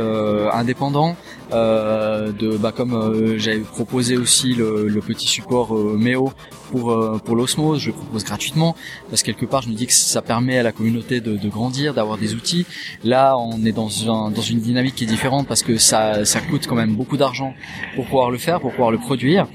[0.53, 1.15] indépendant,
[1.55, 6.33] euh, de bah comme euh, j'avais proposé aussi le, le petit support euh, Meo
[6.71, 8.75] pour euh, pour l'osmose, je le propose gratuitement
[9.09, 11.49] parce que quelque part je me dis que ça permet à la communauté de, de
[11.49, 12.65] grandir, d'avoir des outils.
[13.03, 16.41] Là, on est dans un, dans une dynamique qui est différente parce que ça ça
[16.41, 17.53] coûte quand même beaucoup d'argent
[17.95, 19.47] pour pouvoir le faire, pour pouvoir le produire.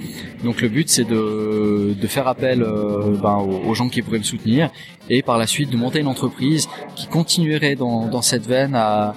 [0.44, 4.18] Donc le but c'est de de faire appel euh, ben, aux, aux gens qui pourraient
[4.18, 4.70] me soutenir
[5.08, 9.14] et par la suite de monter une entreprise qui continuerait dans dans cette veine à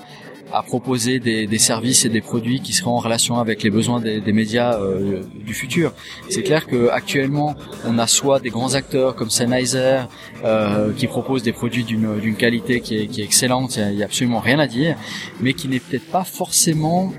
[0.54, 4.00] à proposer des, des services et des produits qui seraient en relation avec les besoins
[4.00, 5.92] des, des médias euh, du futur.
[6.30, 10.02] C'est clair que actuellement, on a soit des grands acteurs comme Sennheiser
[10.46, 14.06] euh, qui proposent des produits d'une qualité qui est, qui est excellente, il y a-
[14.06, 14.96] a absolument rien à dire,
[15.42, 17.12] mais qui n'est peut-être pas forcément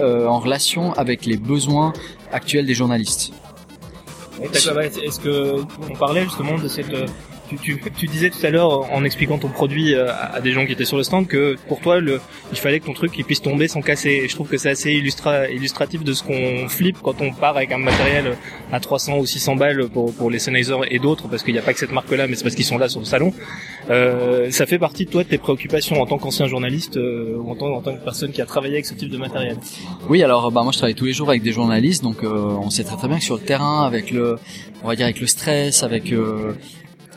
[0.00, 1.92] euh, en relation avec les besoins
[2.32, 3.32] actuels des journalistes.
[4.42, 5.56] Est-ce que
[5.90, 6.94] on parlait justement de cette
[7.56, 10.84] tu, disais tout à l'heure en expliquant ton produit euh, à des gens qui étaient
[10.84, 12.20] sur le stand que pour toi le
[12.52, 14.26] il fallait que ton truc puisse tomber sans casser.
[14.28, 17.72] Je trouve que c'est assez illustra, illustratif de ce qu'on flippe quand on part avec
[17.72, 18.36] un matériel
[18.72, 21.62] à 300 ou 600 balles pour, pour les Sennheiser et d'autres parce qu'il n'y a
[21.62, 23.32] pas que cette marque là mais c'est parce qu'ils sont là sur le salon
[23.90, 27.50] euh, ça fait partie de toi de tes préoccupations en tant qu'ancien journaliste euh, ou
[27.50, 29.56] en tant, en tant que personne qui a travaillé avec ce type de matériel
[30.08, 32.70] Oui, alors bah moi je travaille tous les jours avec des journalistes, donc euh, on
[32.70, 34.38] sait très très bien que sur le terrain, avec le,
[34.82, 36.54] on va dire avec le stress, avec, euh,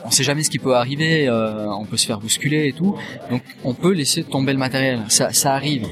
[0.04, 2.96] on sait jamais ce qui peut arriver, euh, on peut se faire bousculer et tout,
[3.30, 5.86] donc on peut laisser tomber le matériel, ça, ça arrive,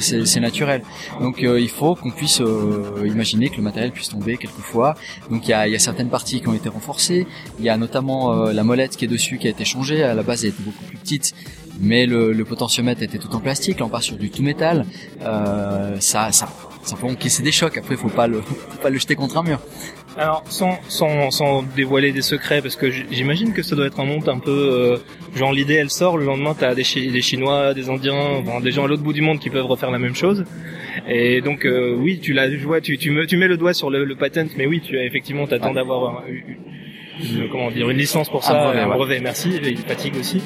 [0.00, 0.82] c'est, naturel.
[1.20, 4.94] Donc euh, il faut qu'on puisse euh, imaginer que le matériel puisse tomber quelquefois.
[5.30, 7.26] Donc il y a, y a certaines parties qui ont été renforcées,
[7.58, 10.14] il y a notamment euh, la molette qui est dessus qui a été changée, à
[10.14, 11.34] la base elle était beaucoup plus petite.
[11.80, 14.86] Mais le, le potentiomètre était tout en plastique, là on part sur du tout métal.
[15.22, 16.48] Euh, ça, ça,
[16.84, 17.76] ça peut encaisser des chocs.
[17.76, 19.60] Après, faut pas le, faut pas le jeter contre un mur.
[20.16, 24.04] Alors, sans, sans, sans dévoiler des secrets, parce que j'imagine que ça doit être un
[24.04, 24.50] monde un peu...
[24.52, 24.96] euh,
[25.34, 28.14] genre l'idée, elle sort, le lendemain, t'as des, Chi- des Chinois, des Indiens,
[28.46, 30.44] enfin, des gens à l'autre bout du monde qui peuvent refaire la même chose.
[31.08, 33.90] Et donc, euh, oui, tu je vois, tu, tu, me, tu mets le doigt sur
[33.90, 35.74] le, le patent, mais oui, tu as effectivement, t'attends Ouais.
[35.74, 36.22] d'avoir un-
[37.20, 38.94] une, comment dire, une licence pour ça, brevet, un ouais.
[38.96, 40.42] brevet, merci, il fatigue aussi.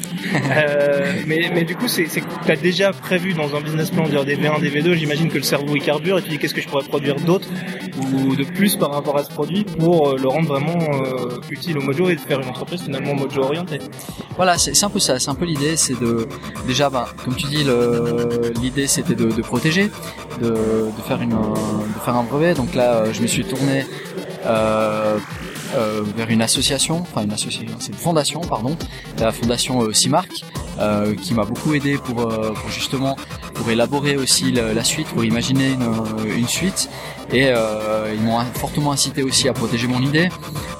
[0.57, 4.25] euh, mais, mais du coup, c'est, que t'as déjà prévu dans un business plan dire
[4.25, 6.61] des V1, des V2, j'imagine que le cerveau il carbure, et tu dis qu'est-ce que
[6.61, 7.49] je pourrais produire d'autre
[8.01, 11.79] ou de plus par rapport à ce produit pour euh, le rendre vraiment euh, utile
[11.79, 13.79] au Mojo et de faire une entreprise finalement Mojo orientée?
[14.37, 15.19] Voilà, c'est un peu ça.
[15.19, 16.27] C'est un peu l'idée, c'est de
[16.67, 19.91] déjà, ben, comme tu dis, le- l'idée c'était de, de protéger,
[20.41, 22.55] de, de faire une, de faire un brevet.
[22.55, 23.85] Donc là, euh, je me suis tourné
[24.47, 25.19] euh,
[25.75, 28.77] euh, vers une association, enfin une association, c'est une fondation, pardon,
[29.19, 30.29] la fondation euh, Cimarc,
[30.79, 33.17] euh, qui m'a beaucoup aidé pour, euh, pour justement
[33.55, 35.93] pour élaborer aussi la, suite, pour imaginer une,
[36.37, 36.89] une suite.
[37.33, 40.29] Et euh, ils m'ont fortement incité aussi à protéger mon idée.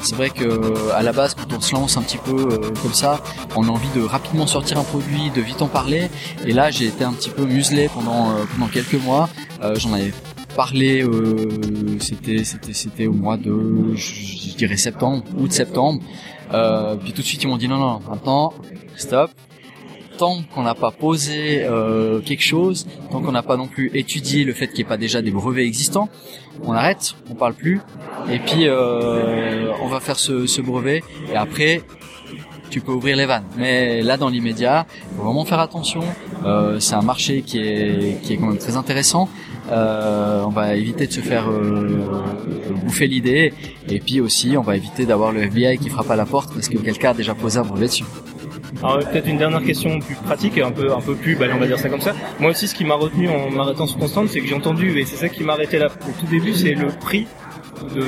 [0.01, 2.95] C'est vrai que à la base, quand on se lance un petit peu euh, comme
[2.95, 3.21] ça,
[3.57, 6.09] on a envie de rapidement sortir un produit, de vite en parler.
[6.47, 9.29] Et là, j'ai été un petit peu muselé pendant euh, pendant quelques mois.
[9.63, 10.13] Euh, J'en avais
[10.55, 11.49] parlé, euh,
[12.03, 16.01] c'était c'était c'était au mois de, je, dirais septembre, août septembre.
[16.53, 18.53] Euh, puis tout de suite, ils m'ont dit non non, maintenant
[18.97, 19.31] stop
[20.19, 24.45] tant qu'on n'a pas posé euh, quelque chose, tant qu'on n'a pas non plus étudié
[24.45, 26.09] le fait qu'il n'y ait pas déjà des brevets existants,
[26.65, 27.81] on arrête, on parle plus,
[28.29, 31.83] et puis euh, on va faire ce, ce brevet, et après
[32.69, 33.45] tu peux ouvrir les vannes.
[33.57, 36.03] Mais là, dans l'immédiat, faut vraiment faire attention.
[36.45, 39.29] Euh, c'est un marché qui est qui est quand même très intéressant.
[39.71, 41.89] Euh, on va éviter de se faire euh,
[42.85, 43.53] bouffer l'idée,
[43.89, 46.69] et puis aussi, on va éviter d'avoir le FBI qui frappe à la porte parce
[46.69, 48.05] que quelqu'un a déjà posé un brevet dessus.
[48.83, 51.67] Alors peut-être une dernière question plus pratique, un peu un peu plus, allez, on va
[51.67, 52.15] dire ça comme ça.
[52.39, 55.05] Moi aussi, ce qui m'a retenu en m'arrêtant sur Constante, c'est que j'ai entendu, et
[55.05, 57.27] c'est ça qui m'a arrêté là au tout début, c'est le prix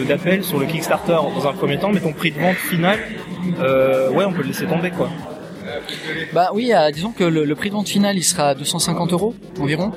[0.08, 2.98] d'appel sur le Kickstarter dans un premier temps, mais ton prix de vente final,
[3.60, 5.08] euh, ouais, on peut le laisser tomber quoi.
[6.32, 9.12] Bah oui, euh, disons que le, le prix de vente final, il sera à 250
[9.12, 9.92] euros environ.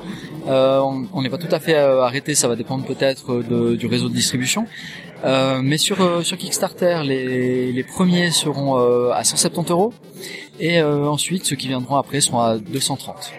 [0.46, 3.76] Euh, on on n'est pas tout à fait euh, arrêté, ça va dépendre peut-être de-
[3.76, 4.66] du réseau de distribution.
[5.24, 9.94] Euh, mais sur euh, sur Kickstarter, les, les premiers seront euh, à 170 euros
[10.60, 13.32] et euh, ensuite ceux qui viendront après seront à 230.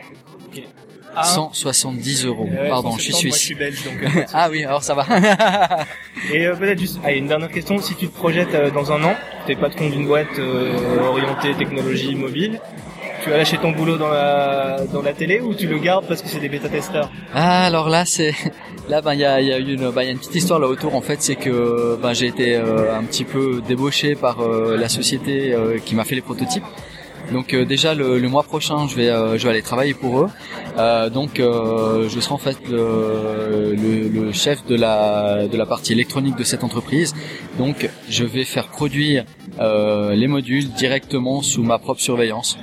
[1.17, 1.23] Ah.
[1.23, 2.43] 170 euros.
[2.43, 3.45] Ouais, Pardon, je suis 170, Moi, je suisse.
[3.45, 4.03] suis belge, donc.
[4.17, 5.05] euh, ah oui, alors ça va.
[6.33, 7.77] Et euh, peut-être juste, allez, une dernière question.
[7.79, 9.15] Si tu te projettes euh, dans un an,
[9.47, 12.59] t'es patron d'une boîte euh, orientée technologie mobile,
[13.25, 16.21] tu vas lâcher ton boulot dans la dans la télé ou tu le gardes parce
[16.21, 18.33] que c'est des bêta-testeurs Ah, alors là, c'est
[18.89, 20.67] là, ben il y a, y a une, ben, y a une petite histoire là
[20.67, 20.93] autour.
[20.93, 24.89] En fait, c'est que ben j'ai été euh, un petit peu débauché par euh, la
[24.89, 26.63] société euh, qui m'a fait les prototypes.
[27.31, 30.19] Donc euh, déjà le, le mois prochain, je vais euh, je vais aller travailler pour
[30.19, 30.29] eux.
[30.77, 35.65] Euh, donc euh, je serai en fait le, le, le chef de la de la
[35.65, 37.15] partie électronique de cette entreprise.
[37.57, 39.25] Donc je vais faire produire
[39.59, 42.59] euh, les modules directement sous ma propre surveillance.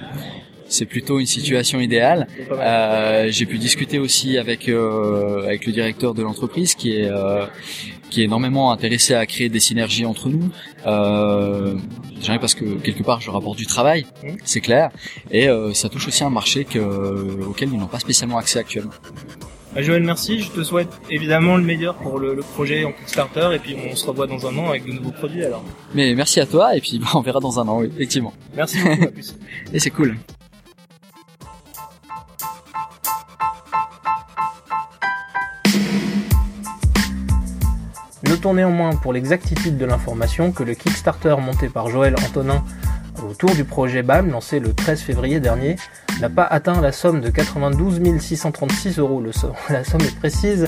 [0.73, 2.27] C'est plutôt une situation idéale.
[2.51, 7.45] Euh, j'ai pu discuter aussi avec euh, avec le directeur de l'entreprise qui est euh,
[8.09, 10.51] qui est énormément intéressé à créer des synergies entre nous.
[10.87, 11.75] Euh,
[12.41, 14.07] parce que quelque part je rapporte du travail,
[14.45, 14.91] c'est clair,
[15.31, 18.93] et euh, ça touche aussi un marché que, auquel ils n'ont pas spécialement accès actuellement.
[19.75, 20.41] Bah, Joël, merci.
[20.41, 23.97] Je te souhaite évidemment le meilleur pour le, le projet en Kickstarter et puis on
[23.97, 25.65] se revoit dans un an avec de nouveaux produits alors.
[25.95, 28.33] Mais merci à toi et puis bah, on verra dans un an, oui, effectivement.
[28.55, 29.05] Merci beaucoup.
[29.05, 29.35] à plus.
[29.73, 30.17] Et c'est cool.
[38.50, 42.64] Néanmoins pour l'exactitude de l'information que le Kickstarter monté par Joël Antonin
[43.26, 45.76] autour du projet BAM lancé le 13 février dernier
[46.20, 49.22] n'a pas atteint la somme de 92 636 euros,
[49.70, 50.66] la somme est précise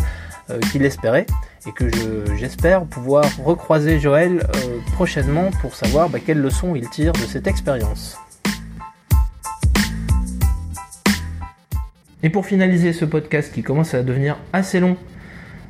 [0.50, 1.26] euh, qu'il espérait
[1.66, 6.88] et que je- j'espère pouvoir recroiser Joël euh, prochainement pour savoir bah, quelles leçons il
[6.88, 8.16] tire de cette expérience.
[12.22, 14.96] Et pour finaliser ce podcast qui commence à devenir assez long,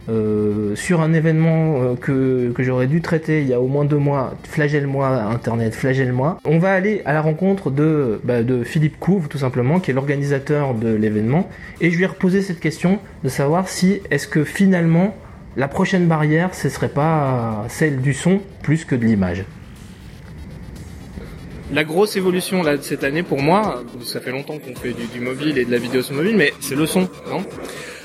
[0.08, 3.96] euh, sur un événement euh, que, j'aurais dû traiter il y a au moins deux
[3.96, 9.28] mois, flagelle-moi Internet, flagelle-moi, on va aller à la rencontre de, bah, de Philippe Couve,
[9.28, 11.48] tout simplement, qui est l'organisateur de l'événement,
[11.80, 15.16] et je lui ai reposé cette question de savoir si est-ce que finalement
[15.56, 19.44] la prochaine barrière, ce serait pas celle du son plus que de l'image.
[21.72, 25.06] La grosse évolution là de cette année pour moi, ça fait longtemps qu'on fait du,
[25.06, 27.42] du mobile et de la vidéo sur mobile, mais c'est le son, non?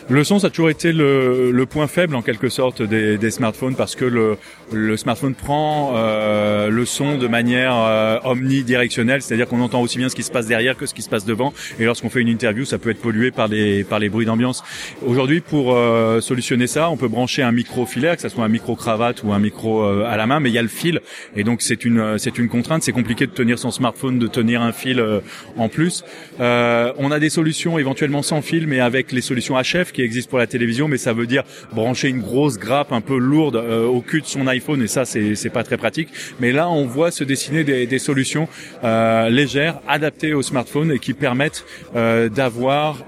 [0.10, 3.30] Le son, ça a toujours été le, le point faible en quelque sorte des, des
[3.30, 4.38] smartphones parce que le,
[4.72, 10.10] le smartphone prend euh, le son de manière euh, omnidirectionnelle, c'est-à-dire qu'on entend aussi bien
[10.10, 11.54] ce qui se passe derrière que ce qui se passe devant.
[11.80, 14.64] Et lorsqu'on fait une interview, ça peut être pollué par les par les bruits d'ambiance.
[15.06, 18.50] Aujourd'hui, pour euh, solutionner ça, on peut brancher un micro filaire, que ce soit un
[18.50, 21.02] micro cravate ou un micro euh, à la main, mais il y a le fil,
[21.36, 22.82] et donc c'est une c'est une contrainte.
[22.82, 25.20] C'est compliqué de tenir son smartphone, de tenir un fil euh,
[25.56, 26.04] en plus.
[26.40, 30.30] Euh, on a des solutions éventuellement sans fil, mais avec les solutions HF qui existent
[30.30, 33.86] pour la télévision, mais ça veut dire brancher une grosse grappe un peu lourde euh,
[33.86, 36.10] au cul de son iPhone, et ça c'est pas très pratique.
[36.40, 38.48] Mais là, on voit se dessiner des, solutions
[38.84, 43.04] euh, légères, adaptées au smartphone et qui permettent euh, d'avoir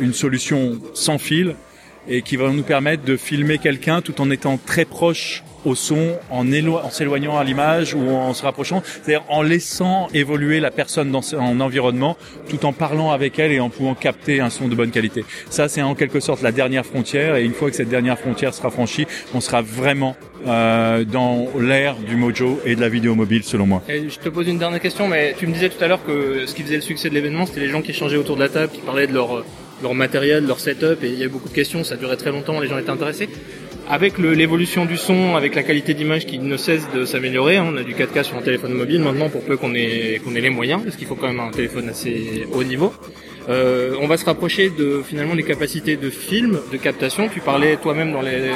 [0.00, 1.54] une solution sans fil
[2.10, 6.16] et qui vont nous permettre de filmer quelqu'un tout en étant très proche au son,
[6.30, 10.70] en, élo- en s'éloignant à l'image ou en se rapprochant, c'est-à-dire en laissant évoluer la
[10.70, 12.16] personne dans son environnement,
[12.48, 15.22] tout en parlant avec elle et en pouvant capter un son de bonne qualité.
[15.50, 18.54] Ça, c'est en quelque sorte la dernière frontière, et une fois que cette dernière frontière
[18.54, 23.44] sera franchie, on sera vraiment euh, dans l'ère du mojo et de la vidéo mobile,
[23.44, 23.82] selon moi.
[23.86, 26.54] Je te pose une dernière question, mais tu me disais tout à l'heure que ce
[26.54, 28.72] qui faisait le succès de l'événement, c'était les gens qui échangeaient autour de la table,
[28.72, 29.44] qui parlaient de leur,
[29.82, 32.60] leur matériel, leur setup, et il y avait beaucoup de questions, ça durait très longtemps,
[32.60, 33.28] les gens étaient intéressés.
[33.88, 37.76] Avec l'évolution du son, avec la qualité d'image qui ne cesse de s'améliorer, hein, on
[37.76, 40.50] a du 4K sur un téléphone mobile maintenant pour peu qu'on ait, qu'on ait les
[40.50, 42.92] moyens, parce qu'il faut quand même un téléphone assez haut niveau.
[43.48, 47.28] Euh, on va se rapprocher de finalement les capacités de film, de captation.
[47.28, 48.50] Tu parlais toi-même dans les,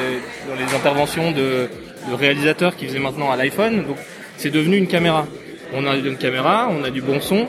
[0.47, 1.69] dans les interventions de,
[2.09, 3.85] de réalisateurs qui faisaient maintenant à l'iPhone.
[3.89, 3.97] Donc
[4.37, 5.27] c'est devenu une caméra.
[5.73, 7.49] On a une caméra, on a du bon son.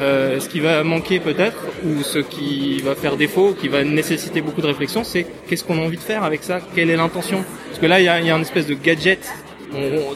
[0.00, 4.40] Euh, ce qui va manquer peut-être, ou ce qui va faire défaut, qui va nécessiter
[4.40, 6.60] beaucoup de réflexion, c'est qu'est-ce qu'on a envie de faire avec ça?
[6.74, 7.44] Quelle est l'intention?
[7.68, 9.20] Parce que là, il y a, y a une espèce de gadget.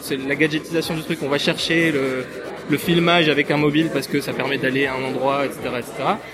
[0.01, 1.19] C'est la gadgetisation du truc.
[1.21, 2.25] On va chercher le,
[2.69, 5.91] le filmage avec un mobile parce que ça permet d'aller à un endroit, etc., etc.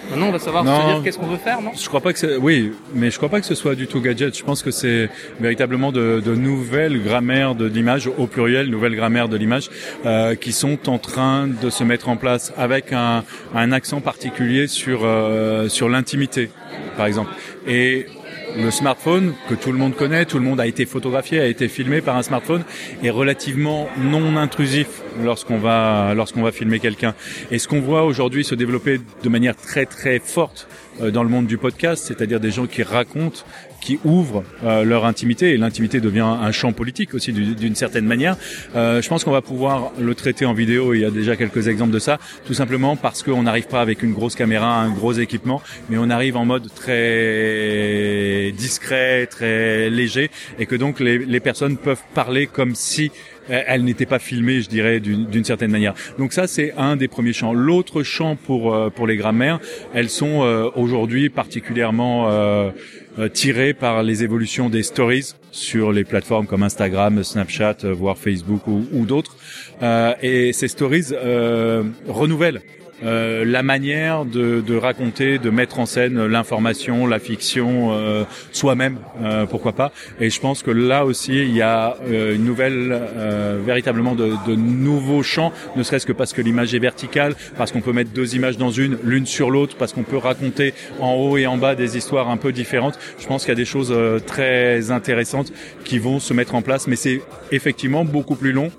[0.09, 0.81] Maintenant, on va savoir Non.
[0.81, 1.71] se dire qu'est-ce qu'on veut faire, non?
[1.79, 4.37] Je crois pas que oui, mais je crois pas que ce soit du tout gadget.
[4.37, 9.29] Je pense que c'est véritablement de, de nouvelles grammaires de l'image, au pluriel, nouvelles grammaires
[9.29, 9.69] de l'image,
[10.05, 14.67] euh, qui sont en train de se mettre en place avec un, un accent particulier
[14.67, 16.49] sur euh, sur l'intimité,
[16.97, 17.31] par exemple.
[17.67, 18.07] Et
[18.57, 21.67] le smartphone que tout le monde connaît, tout le monde a été photographié, a été
[21.67, 22.63] filmé par un smartphone,
[23.03, 27.13] est relativement non intrusif lorsqu'on va lorsqu'on va filmer quelqu'un.
[27.51, 30.67] Et ce qu'on voit aujourd'hui se développer de manière très très forte
[31.01, 33.41] euh, dans le monde du podcast, c'est-à-dire des gens qui racontent,
[33.85, 38.07] qui ouvrent euh, leur intimité, et l'intimité devient un champ politique aussi du- d'une certaine
[38.13, 38.35] manière.
[38.75, 41.67] Euh, je pense qu'on va pouvoir le traiter en vidéo, il y a déjà quelques
[41.67, 42.17] exemples de ça,
[42.47, 46.09] tout simplement parce qu'on n'arrive pas avec une grosse caméra, un gros équipement, mais on
[46.09, 52.47] arrive en mode très discret, très léger, et que donc les, les personnes peuvent parler
[52.47, 53.11] comme si
[53.51, 55.93] euh, elles n'étaient pas filmées, je dirais, d'une d'une certaine manière.
[56.17, 57.53] Donc ça, c'est un des premiers champs.
[57.53, 59.59] L'autre champ pour euh, pour les grammaires,
[59.93, 62.71] elles sont euh, aujourd'hui particulièrement euh,
[63.17, 68.17] euh, tirées par les évolutions des stories sur les plateformes comme Instagram, Snapchat, euh, voire
[68.17, 69.37] Facebook ou, ou d'autres.
[69.81, 71.13] Euh, et ces stories
[72.07, 72.61] renouvellent
[73.03, 78.97] euh, la manière de, de raconter, de mettre en scène l'information, la fiction, euh, soi-même,
[79.21, 79.91] euh, pourquoi pas.
[80.19, 84.33] Et je pense que là aussi, il y a euh, une nouvelle, euh, véritablement de,
[84.47, 88.11] de nouveaux champs, ne serait-ce que parce que l'image est verticale, parce qu'on peut mettre
[88.11, 91.57] deux images dans une, l'une sur l'autre, parce qu'on peut raconter en haut et en
[91.57, 92.97] bas des histoires un peu différentes.
[93.19, 93.93] Je pense qu'il y a des choses
[94.25, 95.51] très intéressantes
[95.83, 98.71] qui vont se mettre en place, mais c'est effectivement beaucoup plus long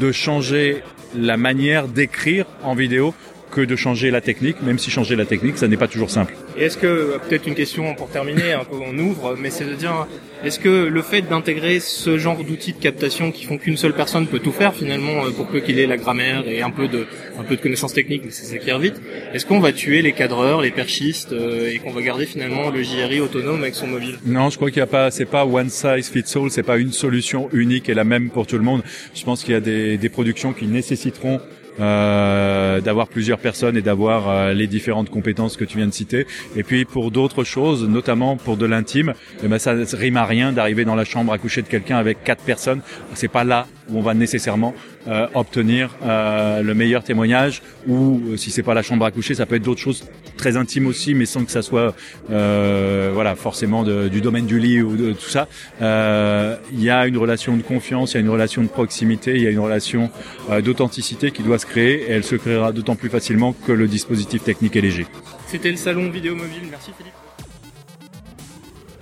[0.00, 0.82] de changer
[1.14, 3.14] la manière d'écrire en vidéo
[3.52, 6.34] que de changer la technique, même si changer la technique, ça n'est pas toujours simple.
[6.56, 9.74] Et est-ce que, peut-être une question pour terminer, un peu on ouvre, mais c'est de
[9.74, 10.06] dire,
[10.44, 14.26] est-ce que le fait d'intégrer ce genre d'outils de captation qui font qu'une seule personne
[14.26, 17.06] peut tout faire finalement, euh, pour peu qu'il ait la grammaire et un peu de,
[17.38, 19.00] un peu de connaissances techniques, mais ça s'acquiert vite,
[19.32, 22.82] est-ce qu'on va tuer les cadreurs, les perchistes, euh, et qu'on va garder finalement le
[22.82, 24.18] JRI autonome avec son mobile?
[24.24, 26.78] Non, je crois qu'il n'y a pas, c'est pas one size fits all, c'est pas
[26.78, 28.82] une solution unique et la même pour tout le monde.
[29.14, 31.40] Je pense qu'il y a des, des productions qui nécessiteront
[31.80, 36.26] euh, d'avoir plusieurs personnes et d'avoir euh, les différentes compétences que tu viens de citer.
[36.56, 40.52] Et puis pour d'autres choses, notamment pour de l'intime, eh ben ça rime à rien
[40.52, 42.82] d'arriver dans la chambre à coucher de quelqu'un avec quatre personnes.
[43.14, 44.74] C'est pas là où on va nécessairement
[45.08, 47.62] euh, obtenir le meilleur témoignage.
[47.88, 50.04] Ou si c'est pas la chambre à coucher, ça peut être d'autres choses
[50.42, 51.94] très intimes aussi, mais sans que ça soit
[52.30, 55.46] euh, voilà forcément de- du domaine du lit ou de tout ça.
[55.80, 59.36] Euh, Il y a une relation de confiance, il y a une relation de proximité,
[59.36, 60.10] il y a une relation
[60.50, 63.86] euh, d'authenticité qui doit se créer, et elle se créera d'autant plus facilement que le
[63.86, 65.06] dispositif technique est léger.
[65.46, 67.14] C'était le salon vidéo mobile, merci Philippe.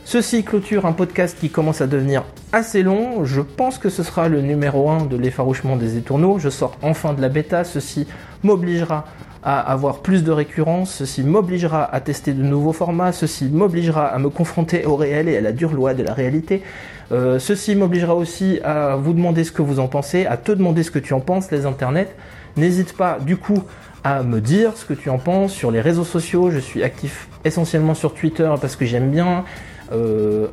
[0.04, 3.24] Ceci clôture un podcast qui commence à devenir assez long.
[3.24, 6.38] Je pense que ce sera le numéro 1 de l'effarouchement des étourneaux.
[6.40, 7.62] Je sors enfin de la bêta.
[7.62, 8.06] Ceci
[8.42, 9.06] m'obligera
[9.42, 10.94] à avoir plus de récurrence.
[10.94, 13.12] Ceci m'obligera à tester de nouveaux formats.
[13.12, 16.62] Ceci m'obligera à me confronter au réel et à la dure loi de la réalité.
[17.12, 20.82] Euh, ceci m'obligera aussi à vous demander ce que vous en pensez, à te demander
[20.82, 22.08] ce que tu en penses, les internets.
[22.56, 23.62] N'hésite pas du coup
[24.04, 26.50] à me dire ce que tu en penses sur les réseaux sociaux.
[26.50, 29.44] Je suis actif essentiellement sur Twitter parce que j'aime bien
[29.92, 30.46] euh,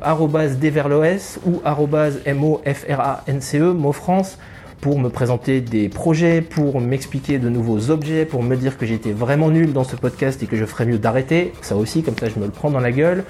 [0.60, 4.38] @deverlos ou arrobase mofrance mofrance
[4.80, 9.12] pour me présenter des projets, pour m'expliquer de nouveaux objets, pour me dire que j'étais
[9.12, 11.52] vraiment nul dans ce podcast et que je ferais mieux d'arrêter.
[11.62, 13.24] Ça aussi, comme ça, je me le prends dans la gueule.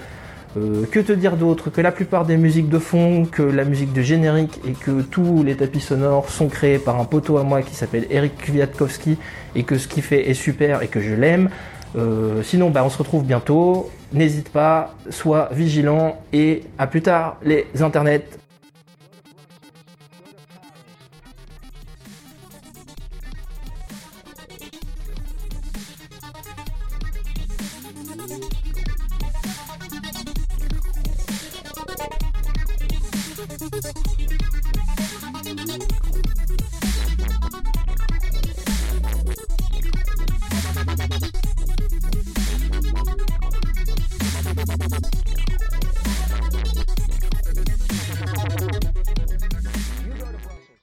[0.57, 3.93] Euh, que te dire d'autre Que la plupart des musiques de fond, que la musique
[3.93, 7.61] de générique et que tous les tapis sonores sont créés par un poteau à moi
[7.63, 9.19] qui s'appelle Eric Kwiatkowski
[9.55, 11.51] et que ce qu'il fait est super et que je l'aime.
[11.97, 13.91] Euh, sinon, bah, on se retrouve bientôt.
[14.13, 18.48] N'hésite pas, sois vigilant et à plus tard les internets.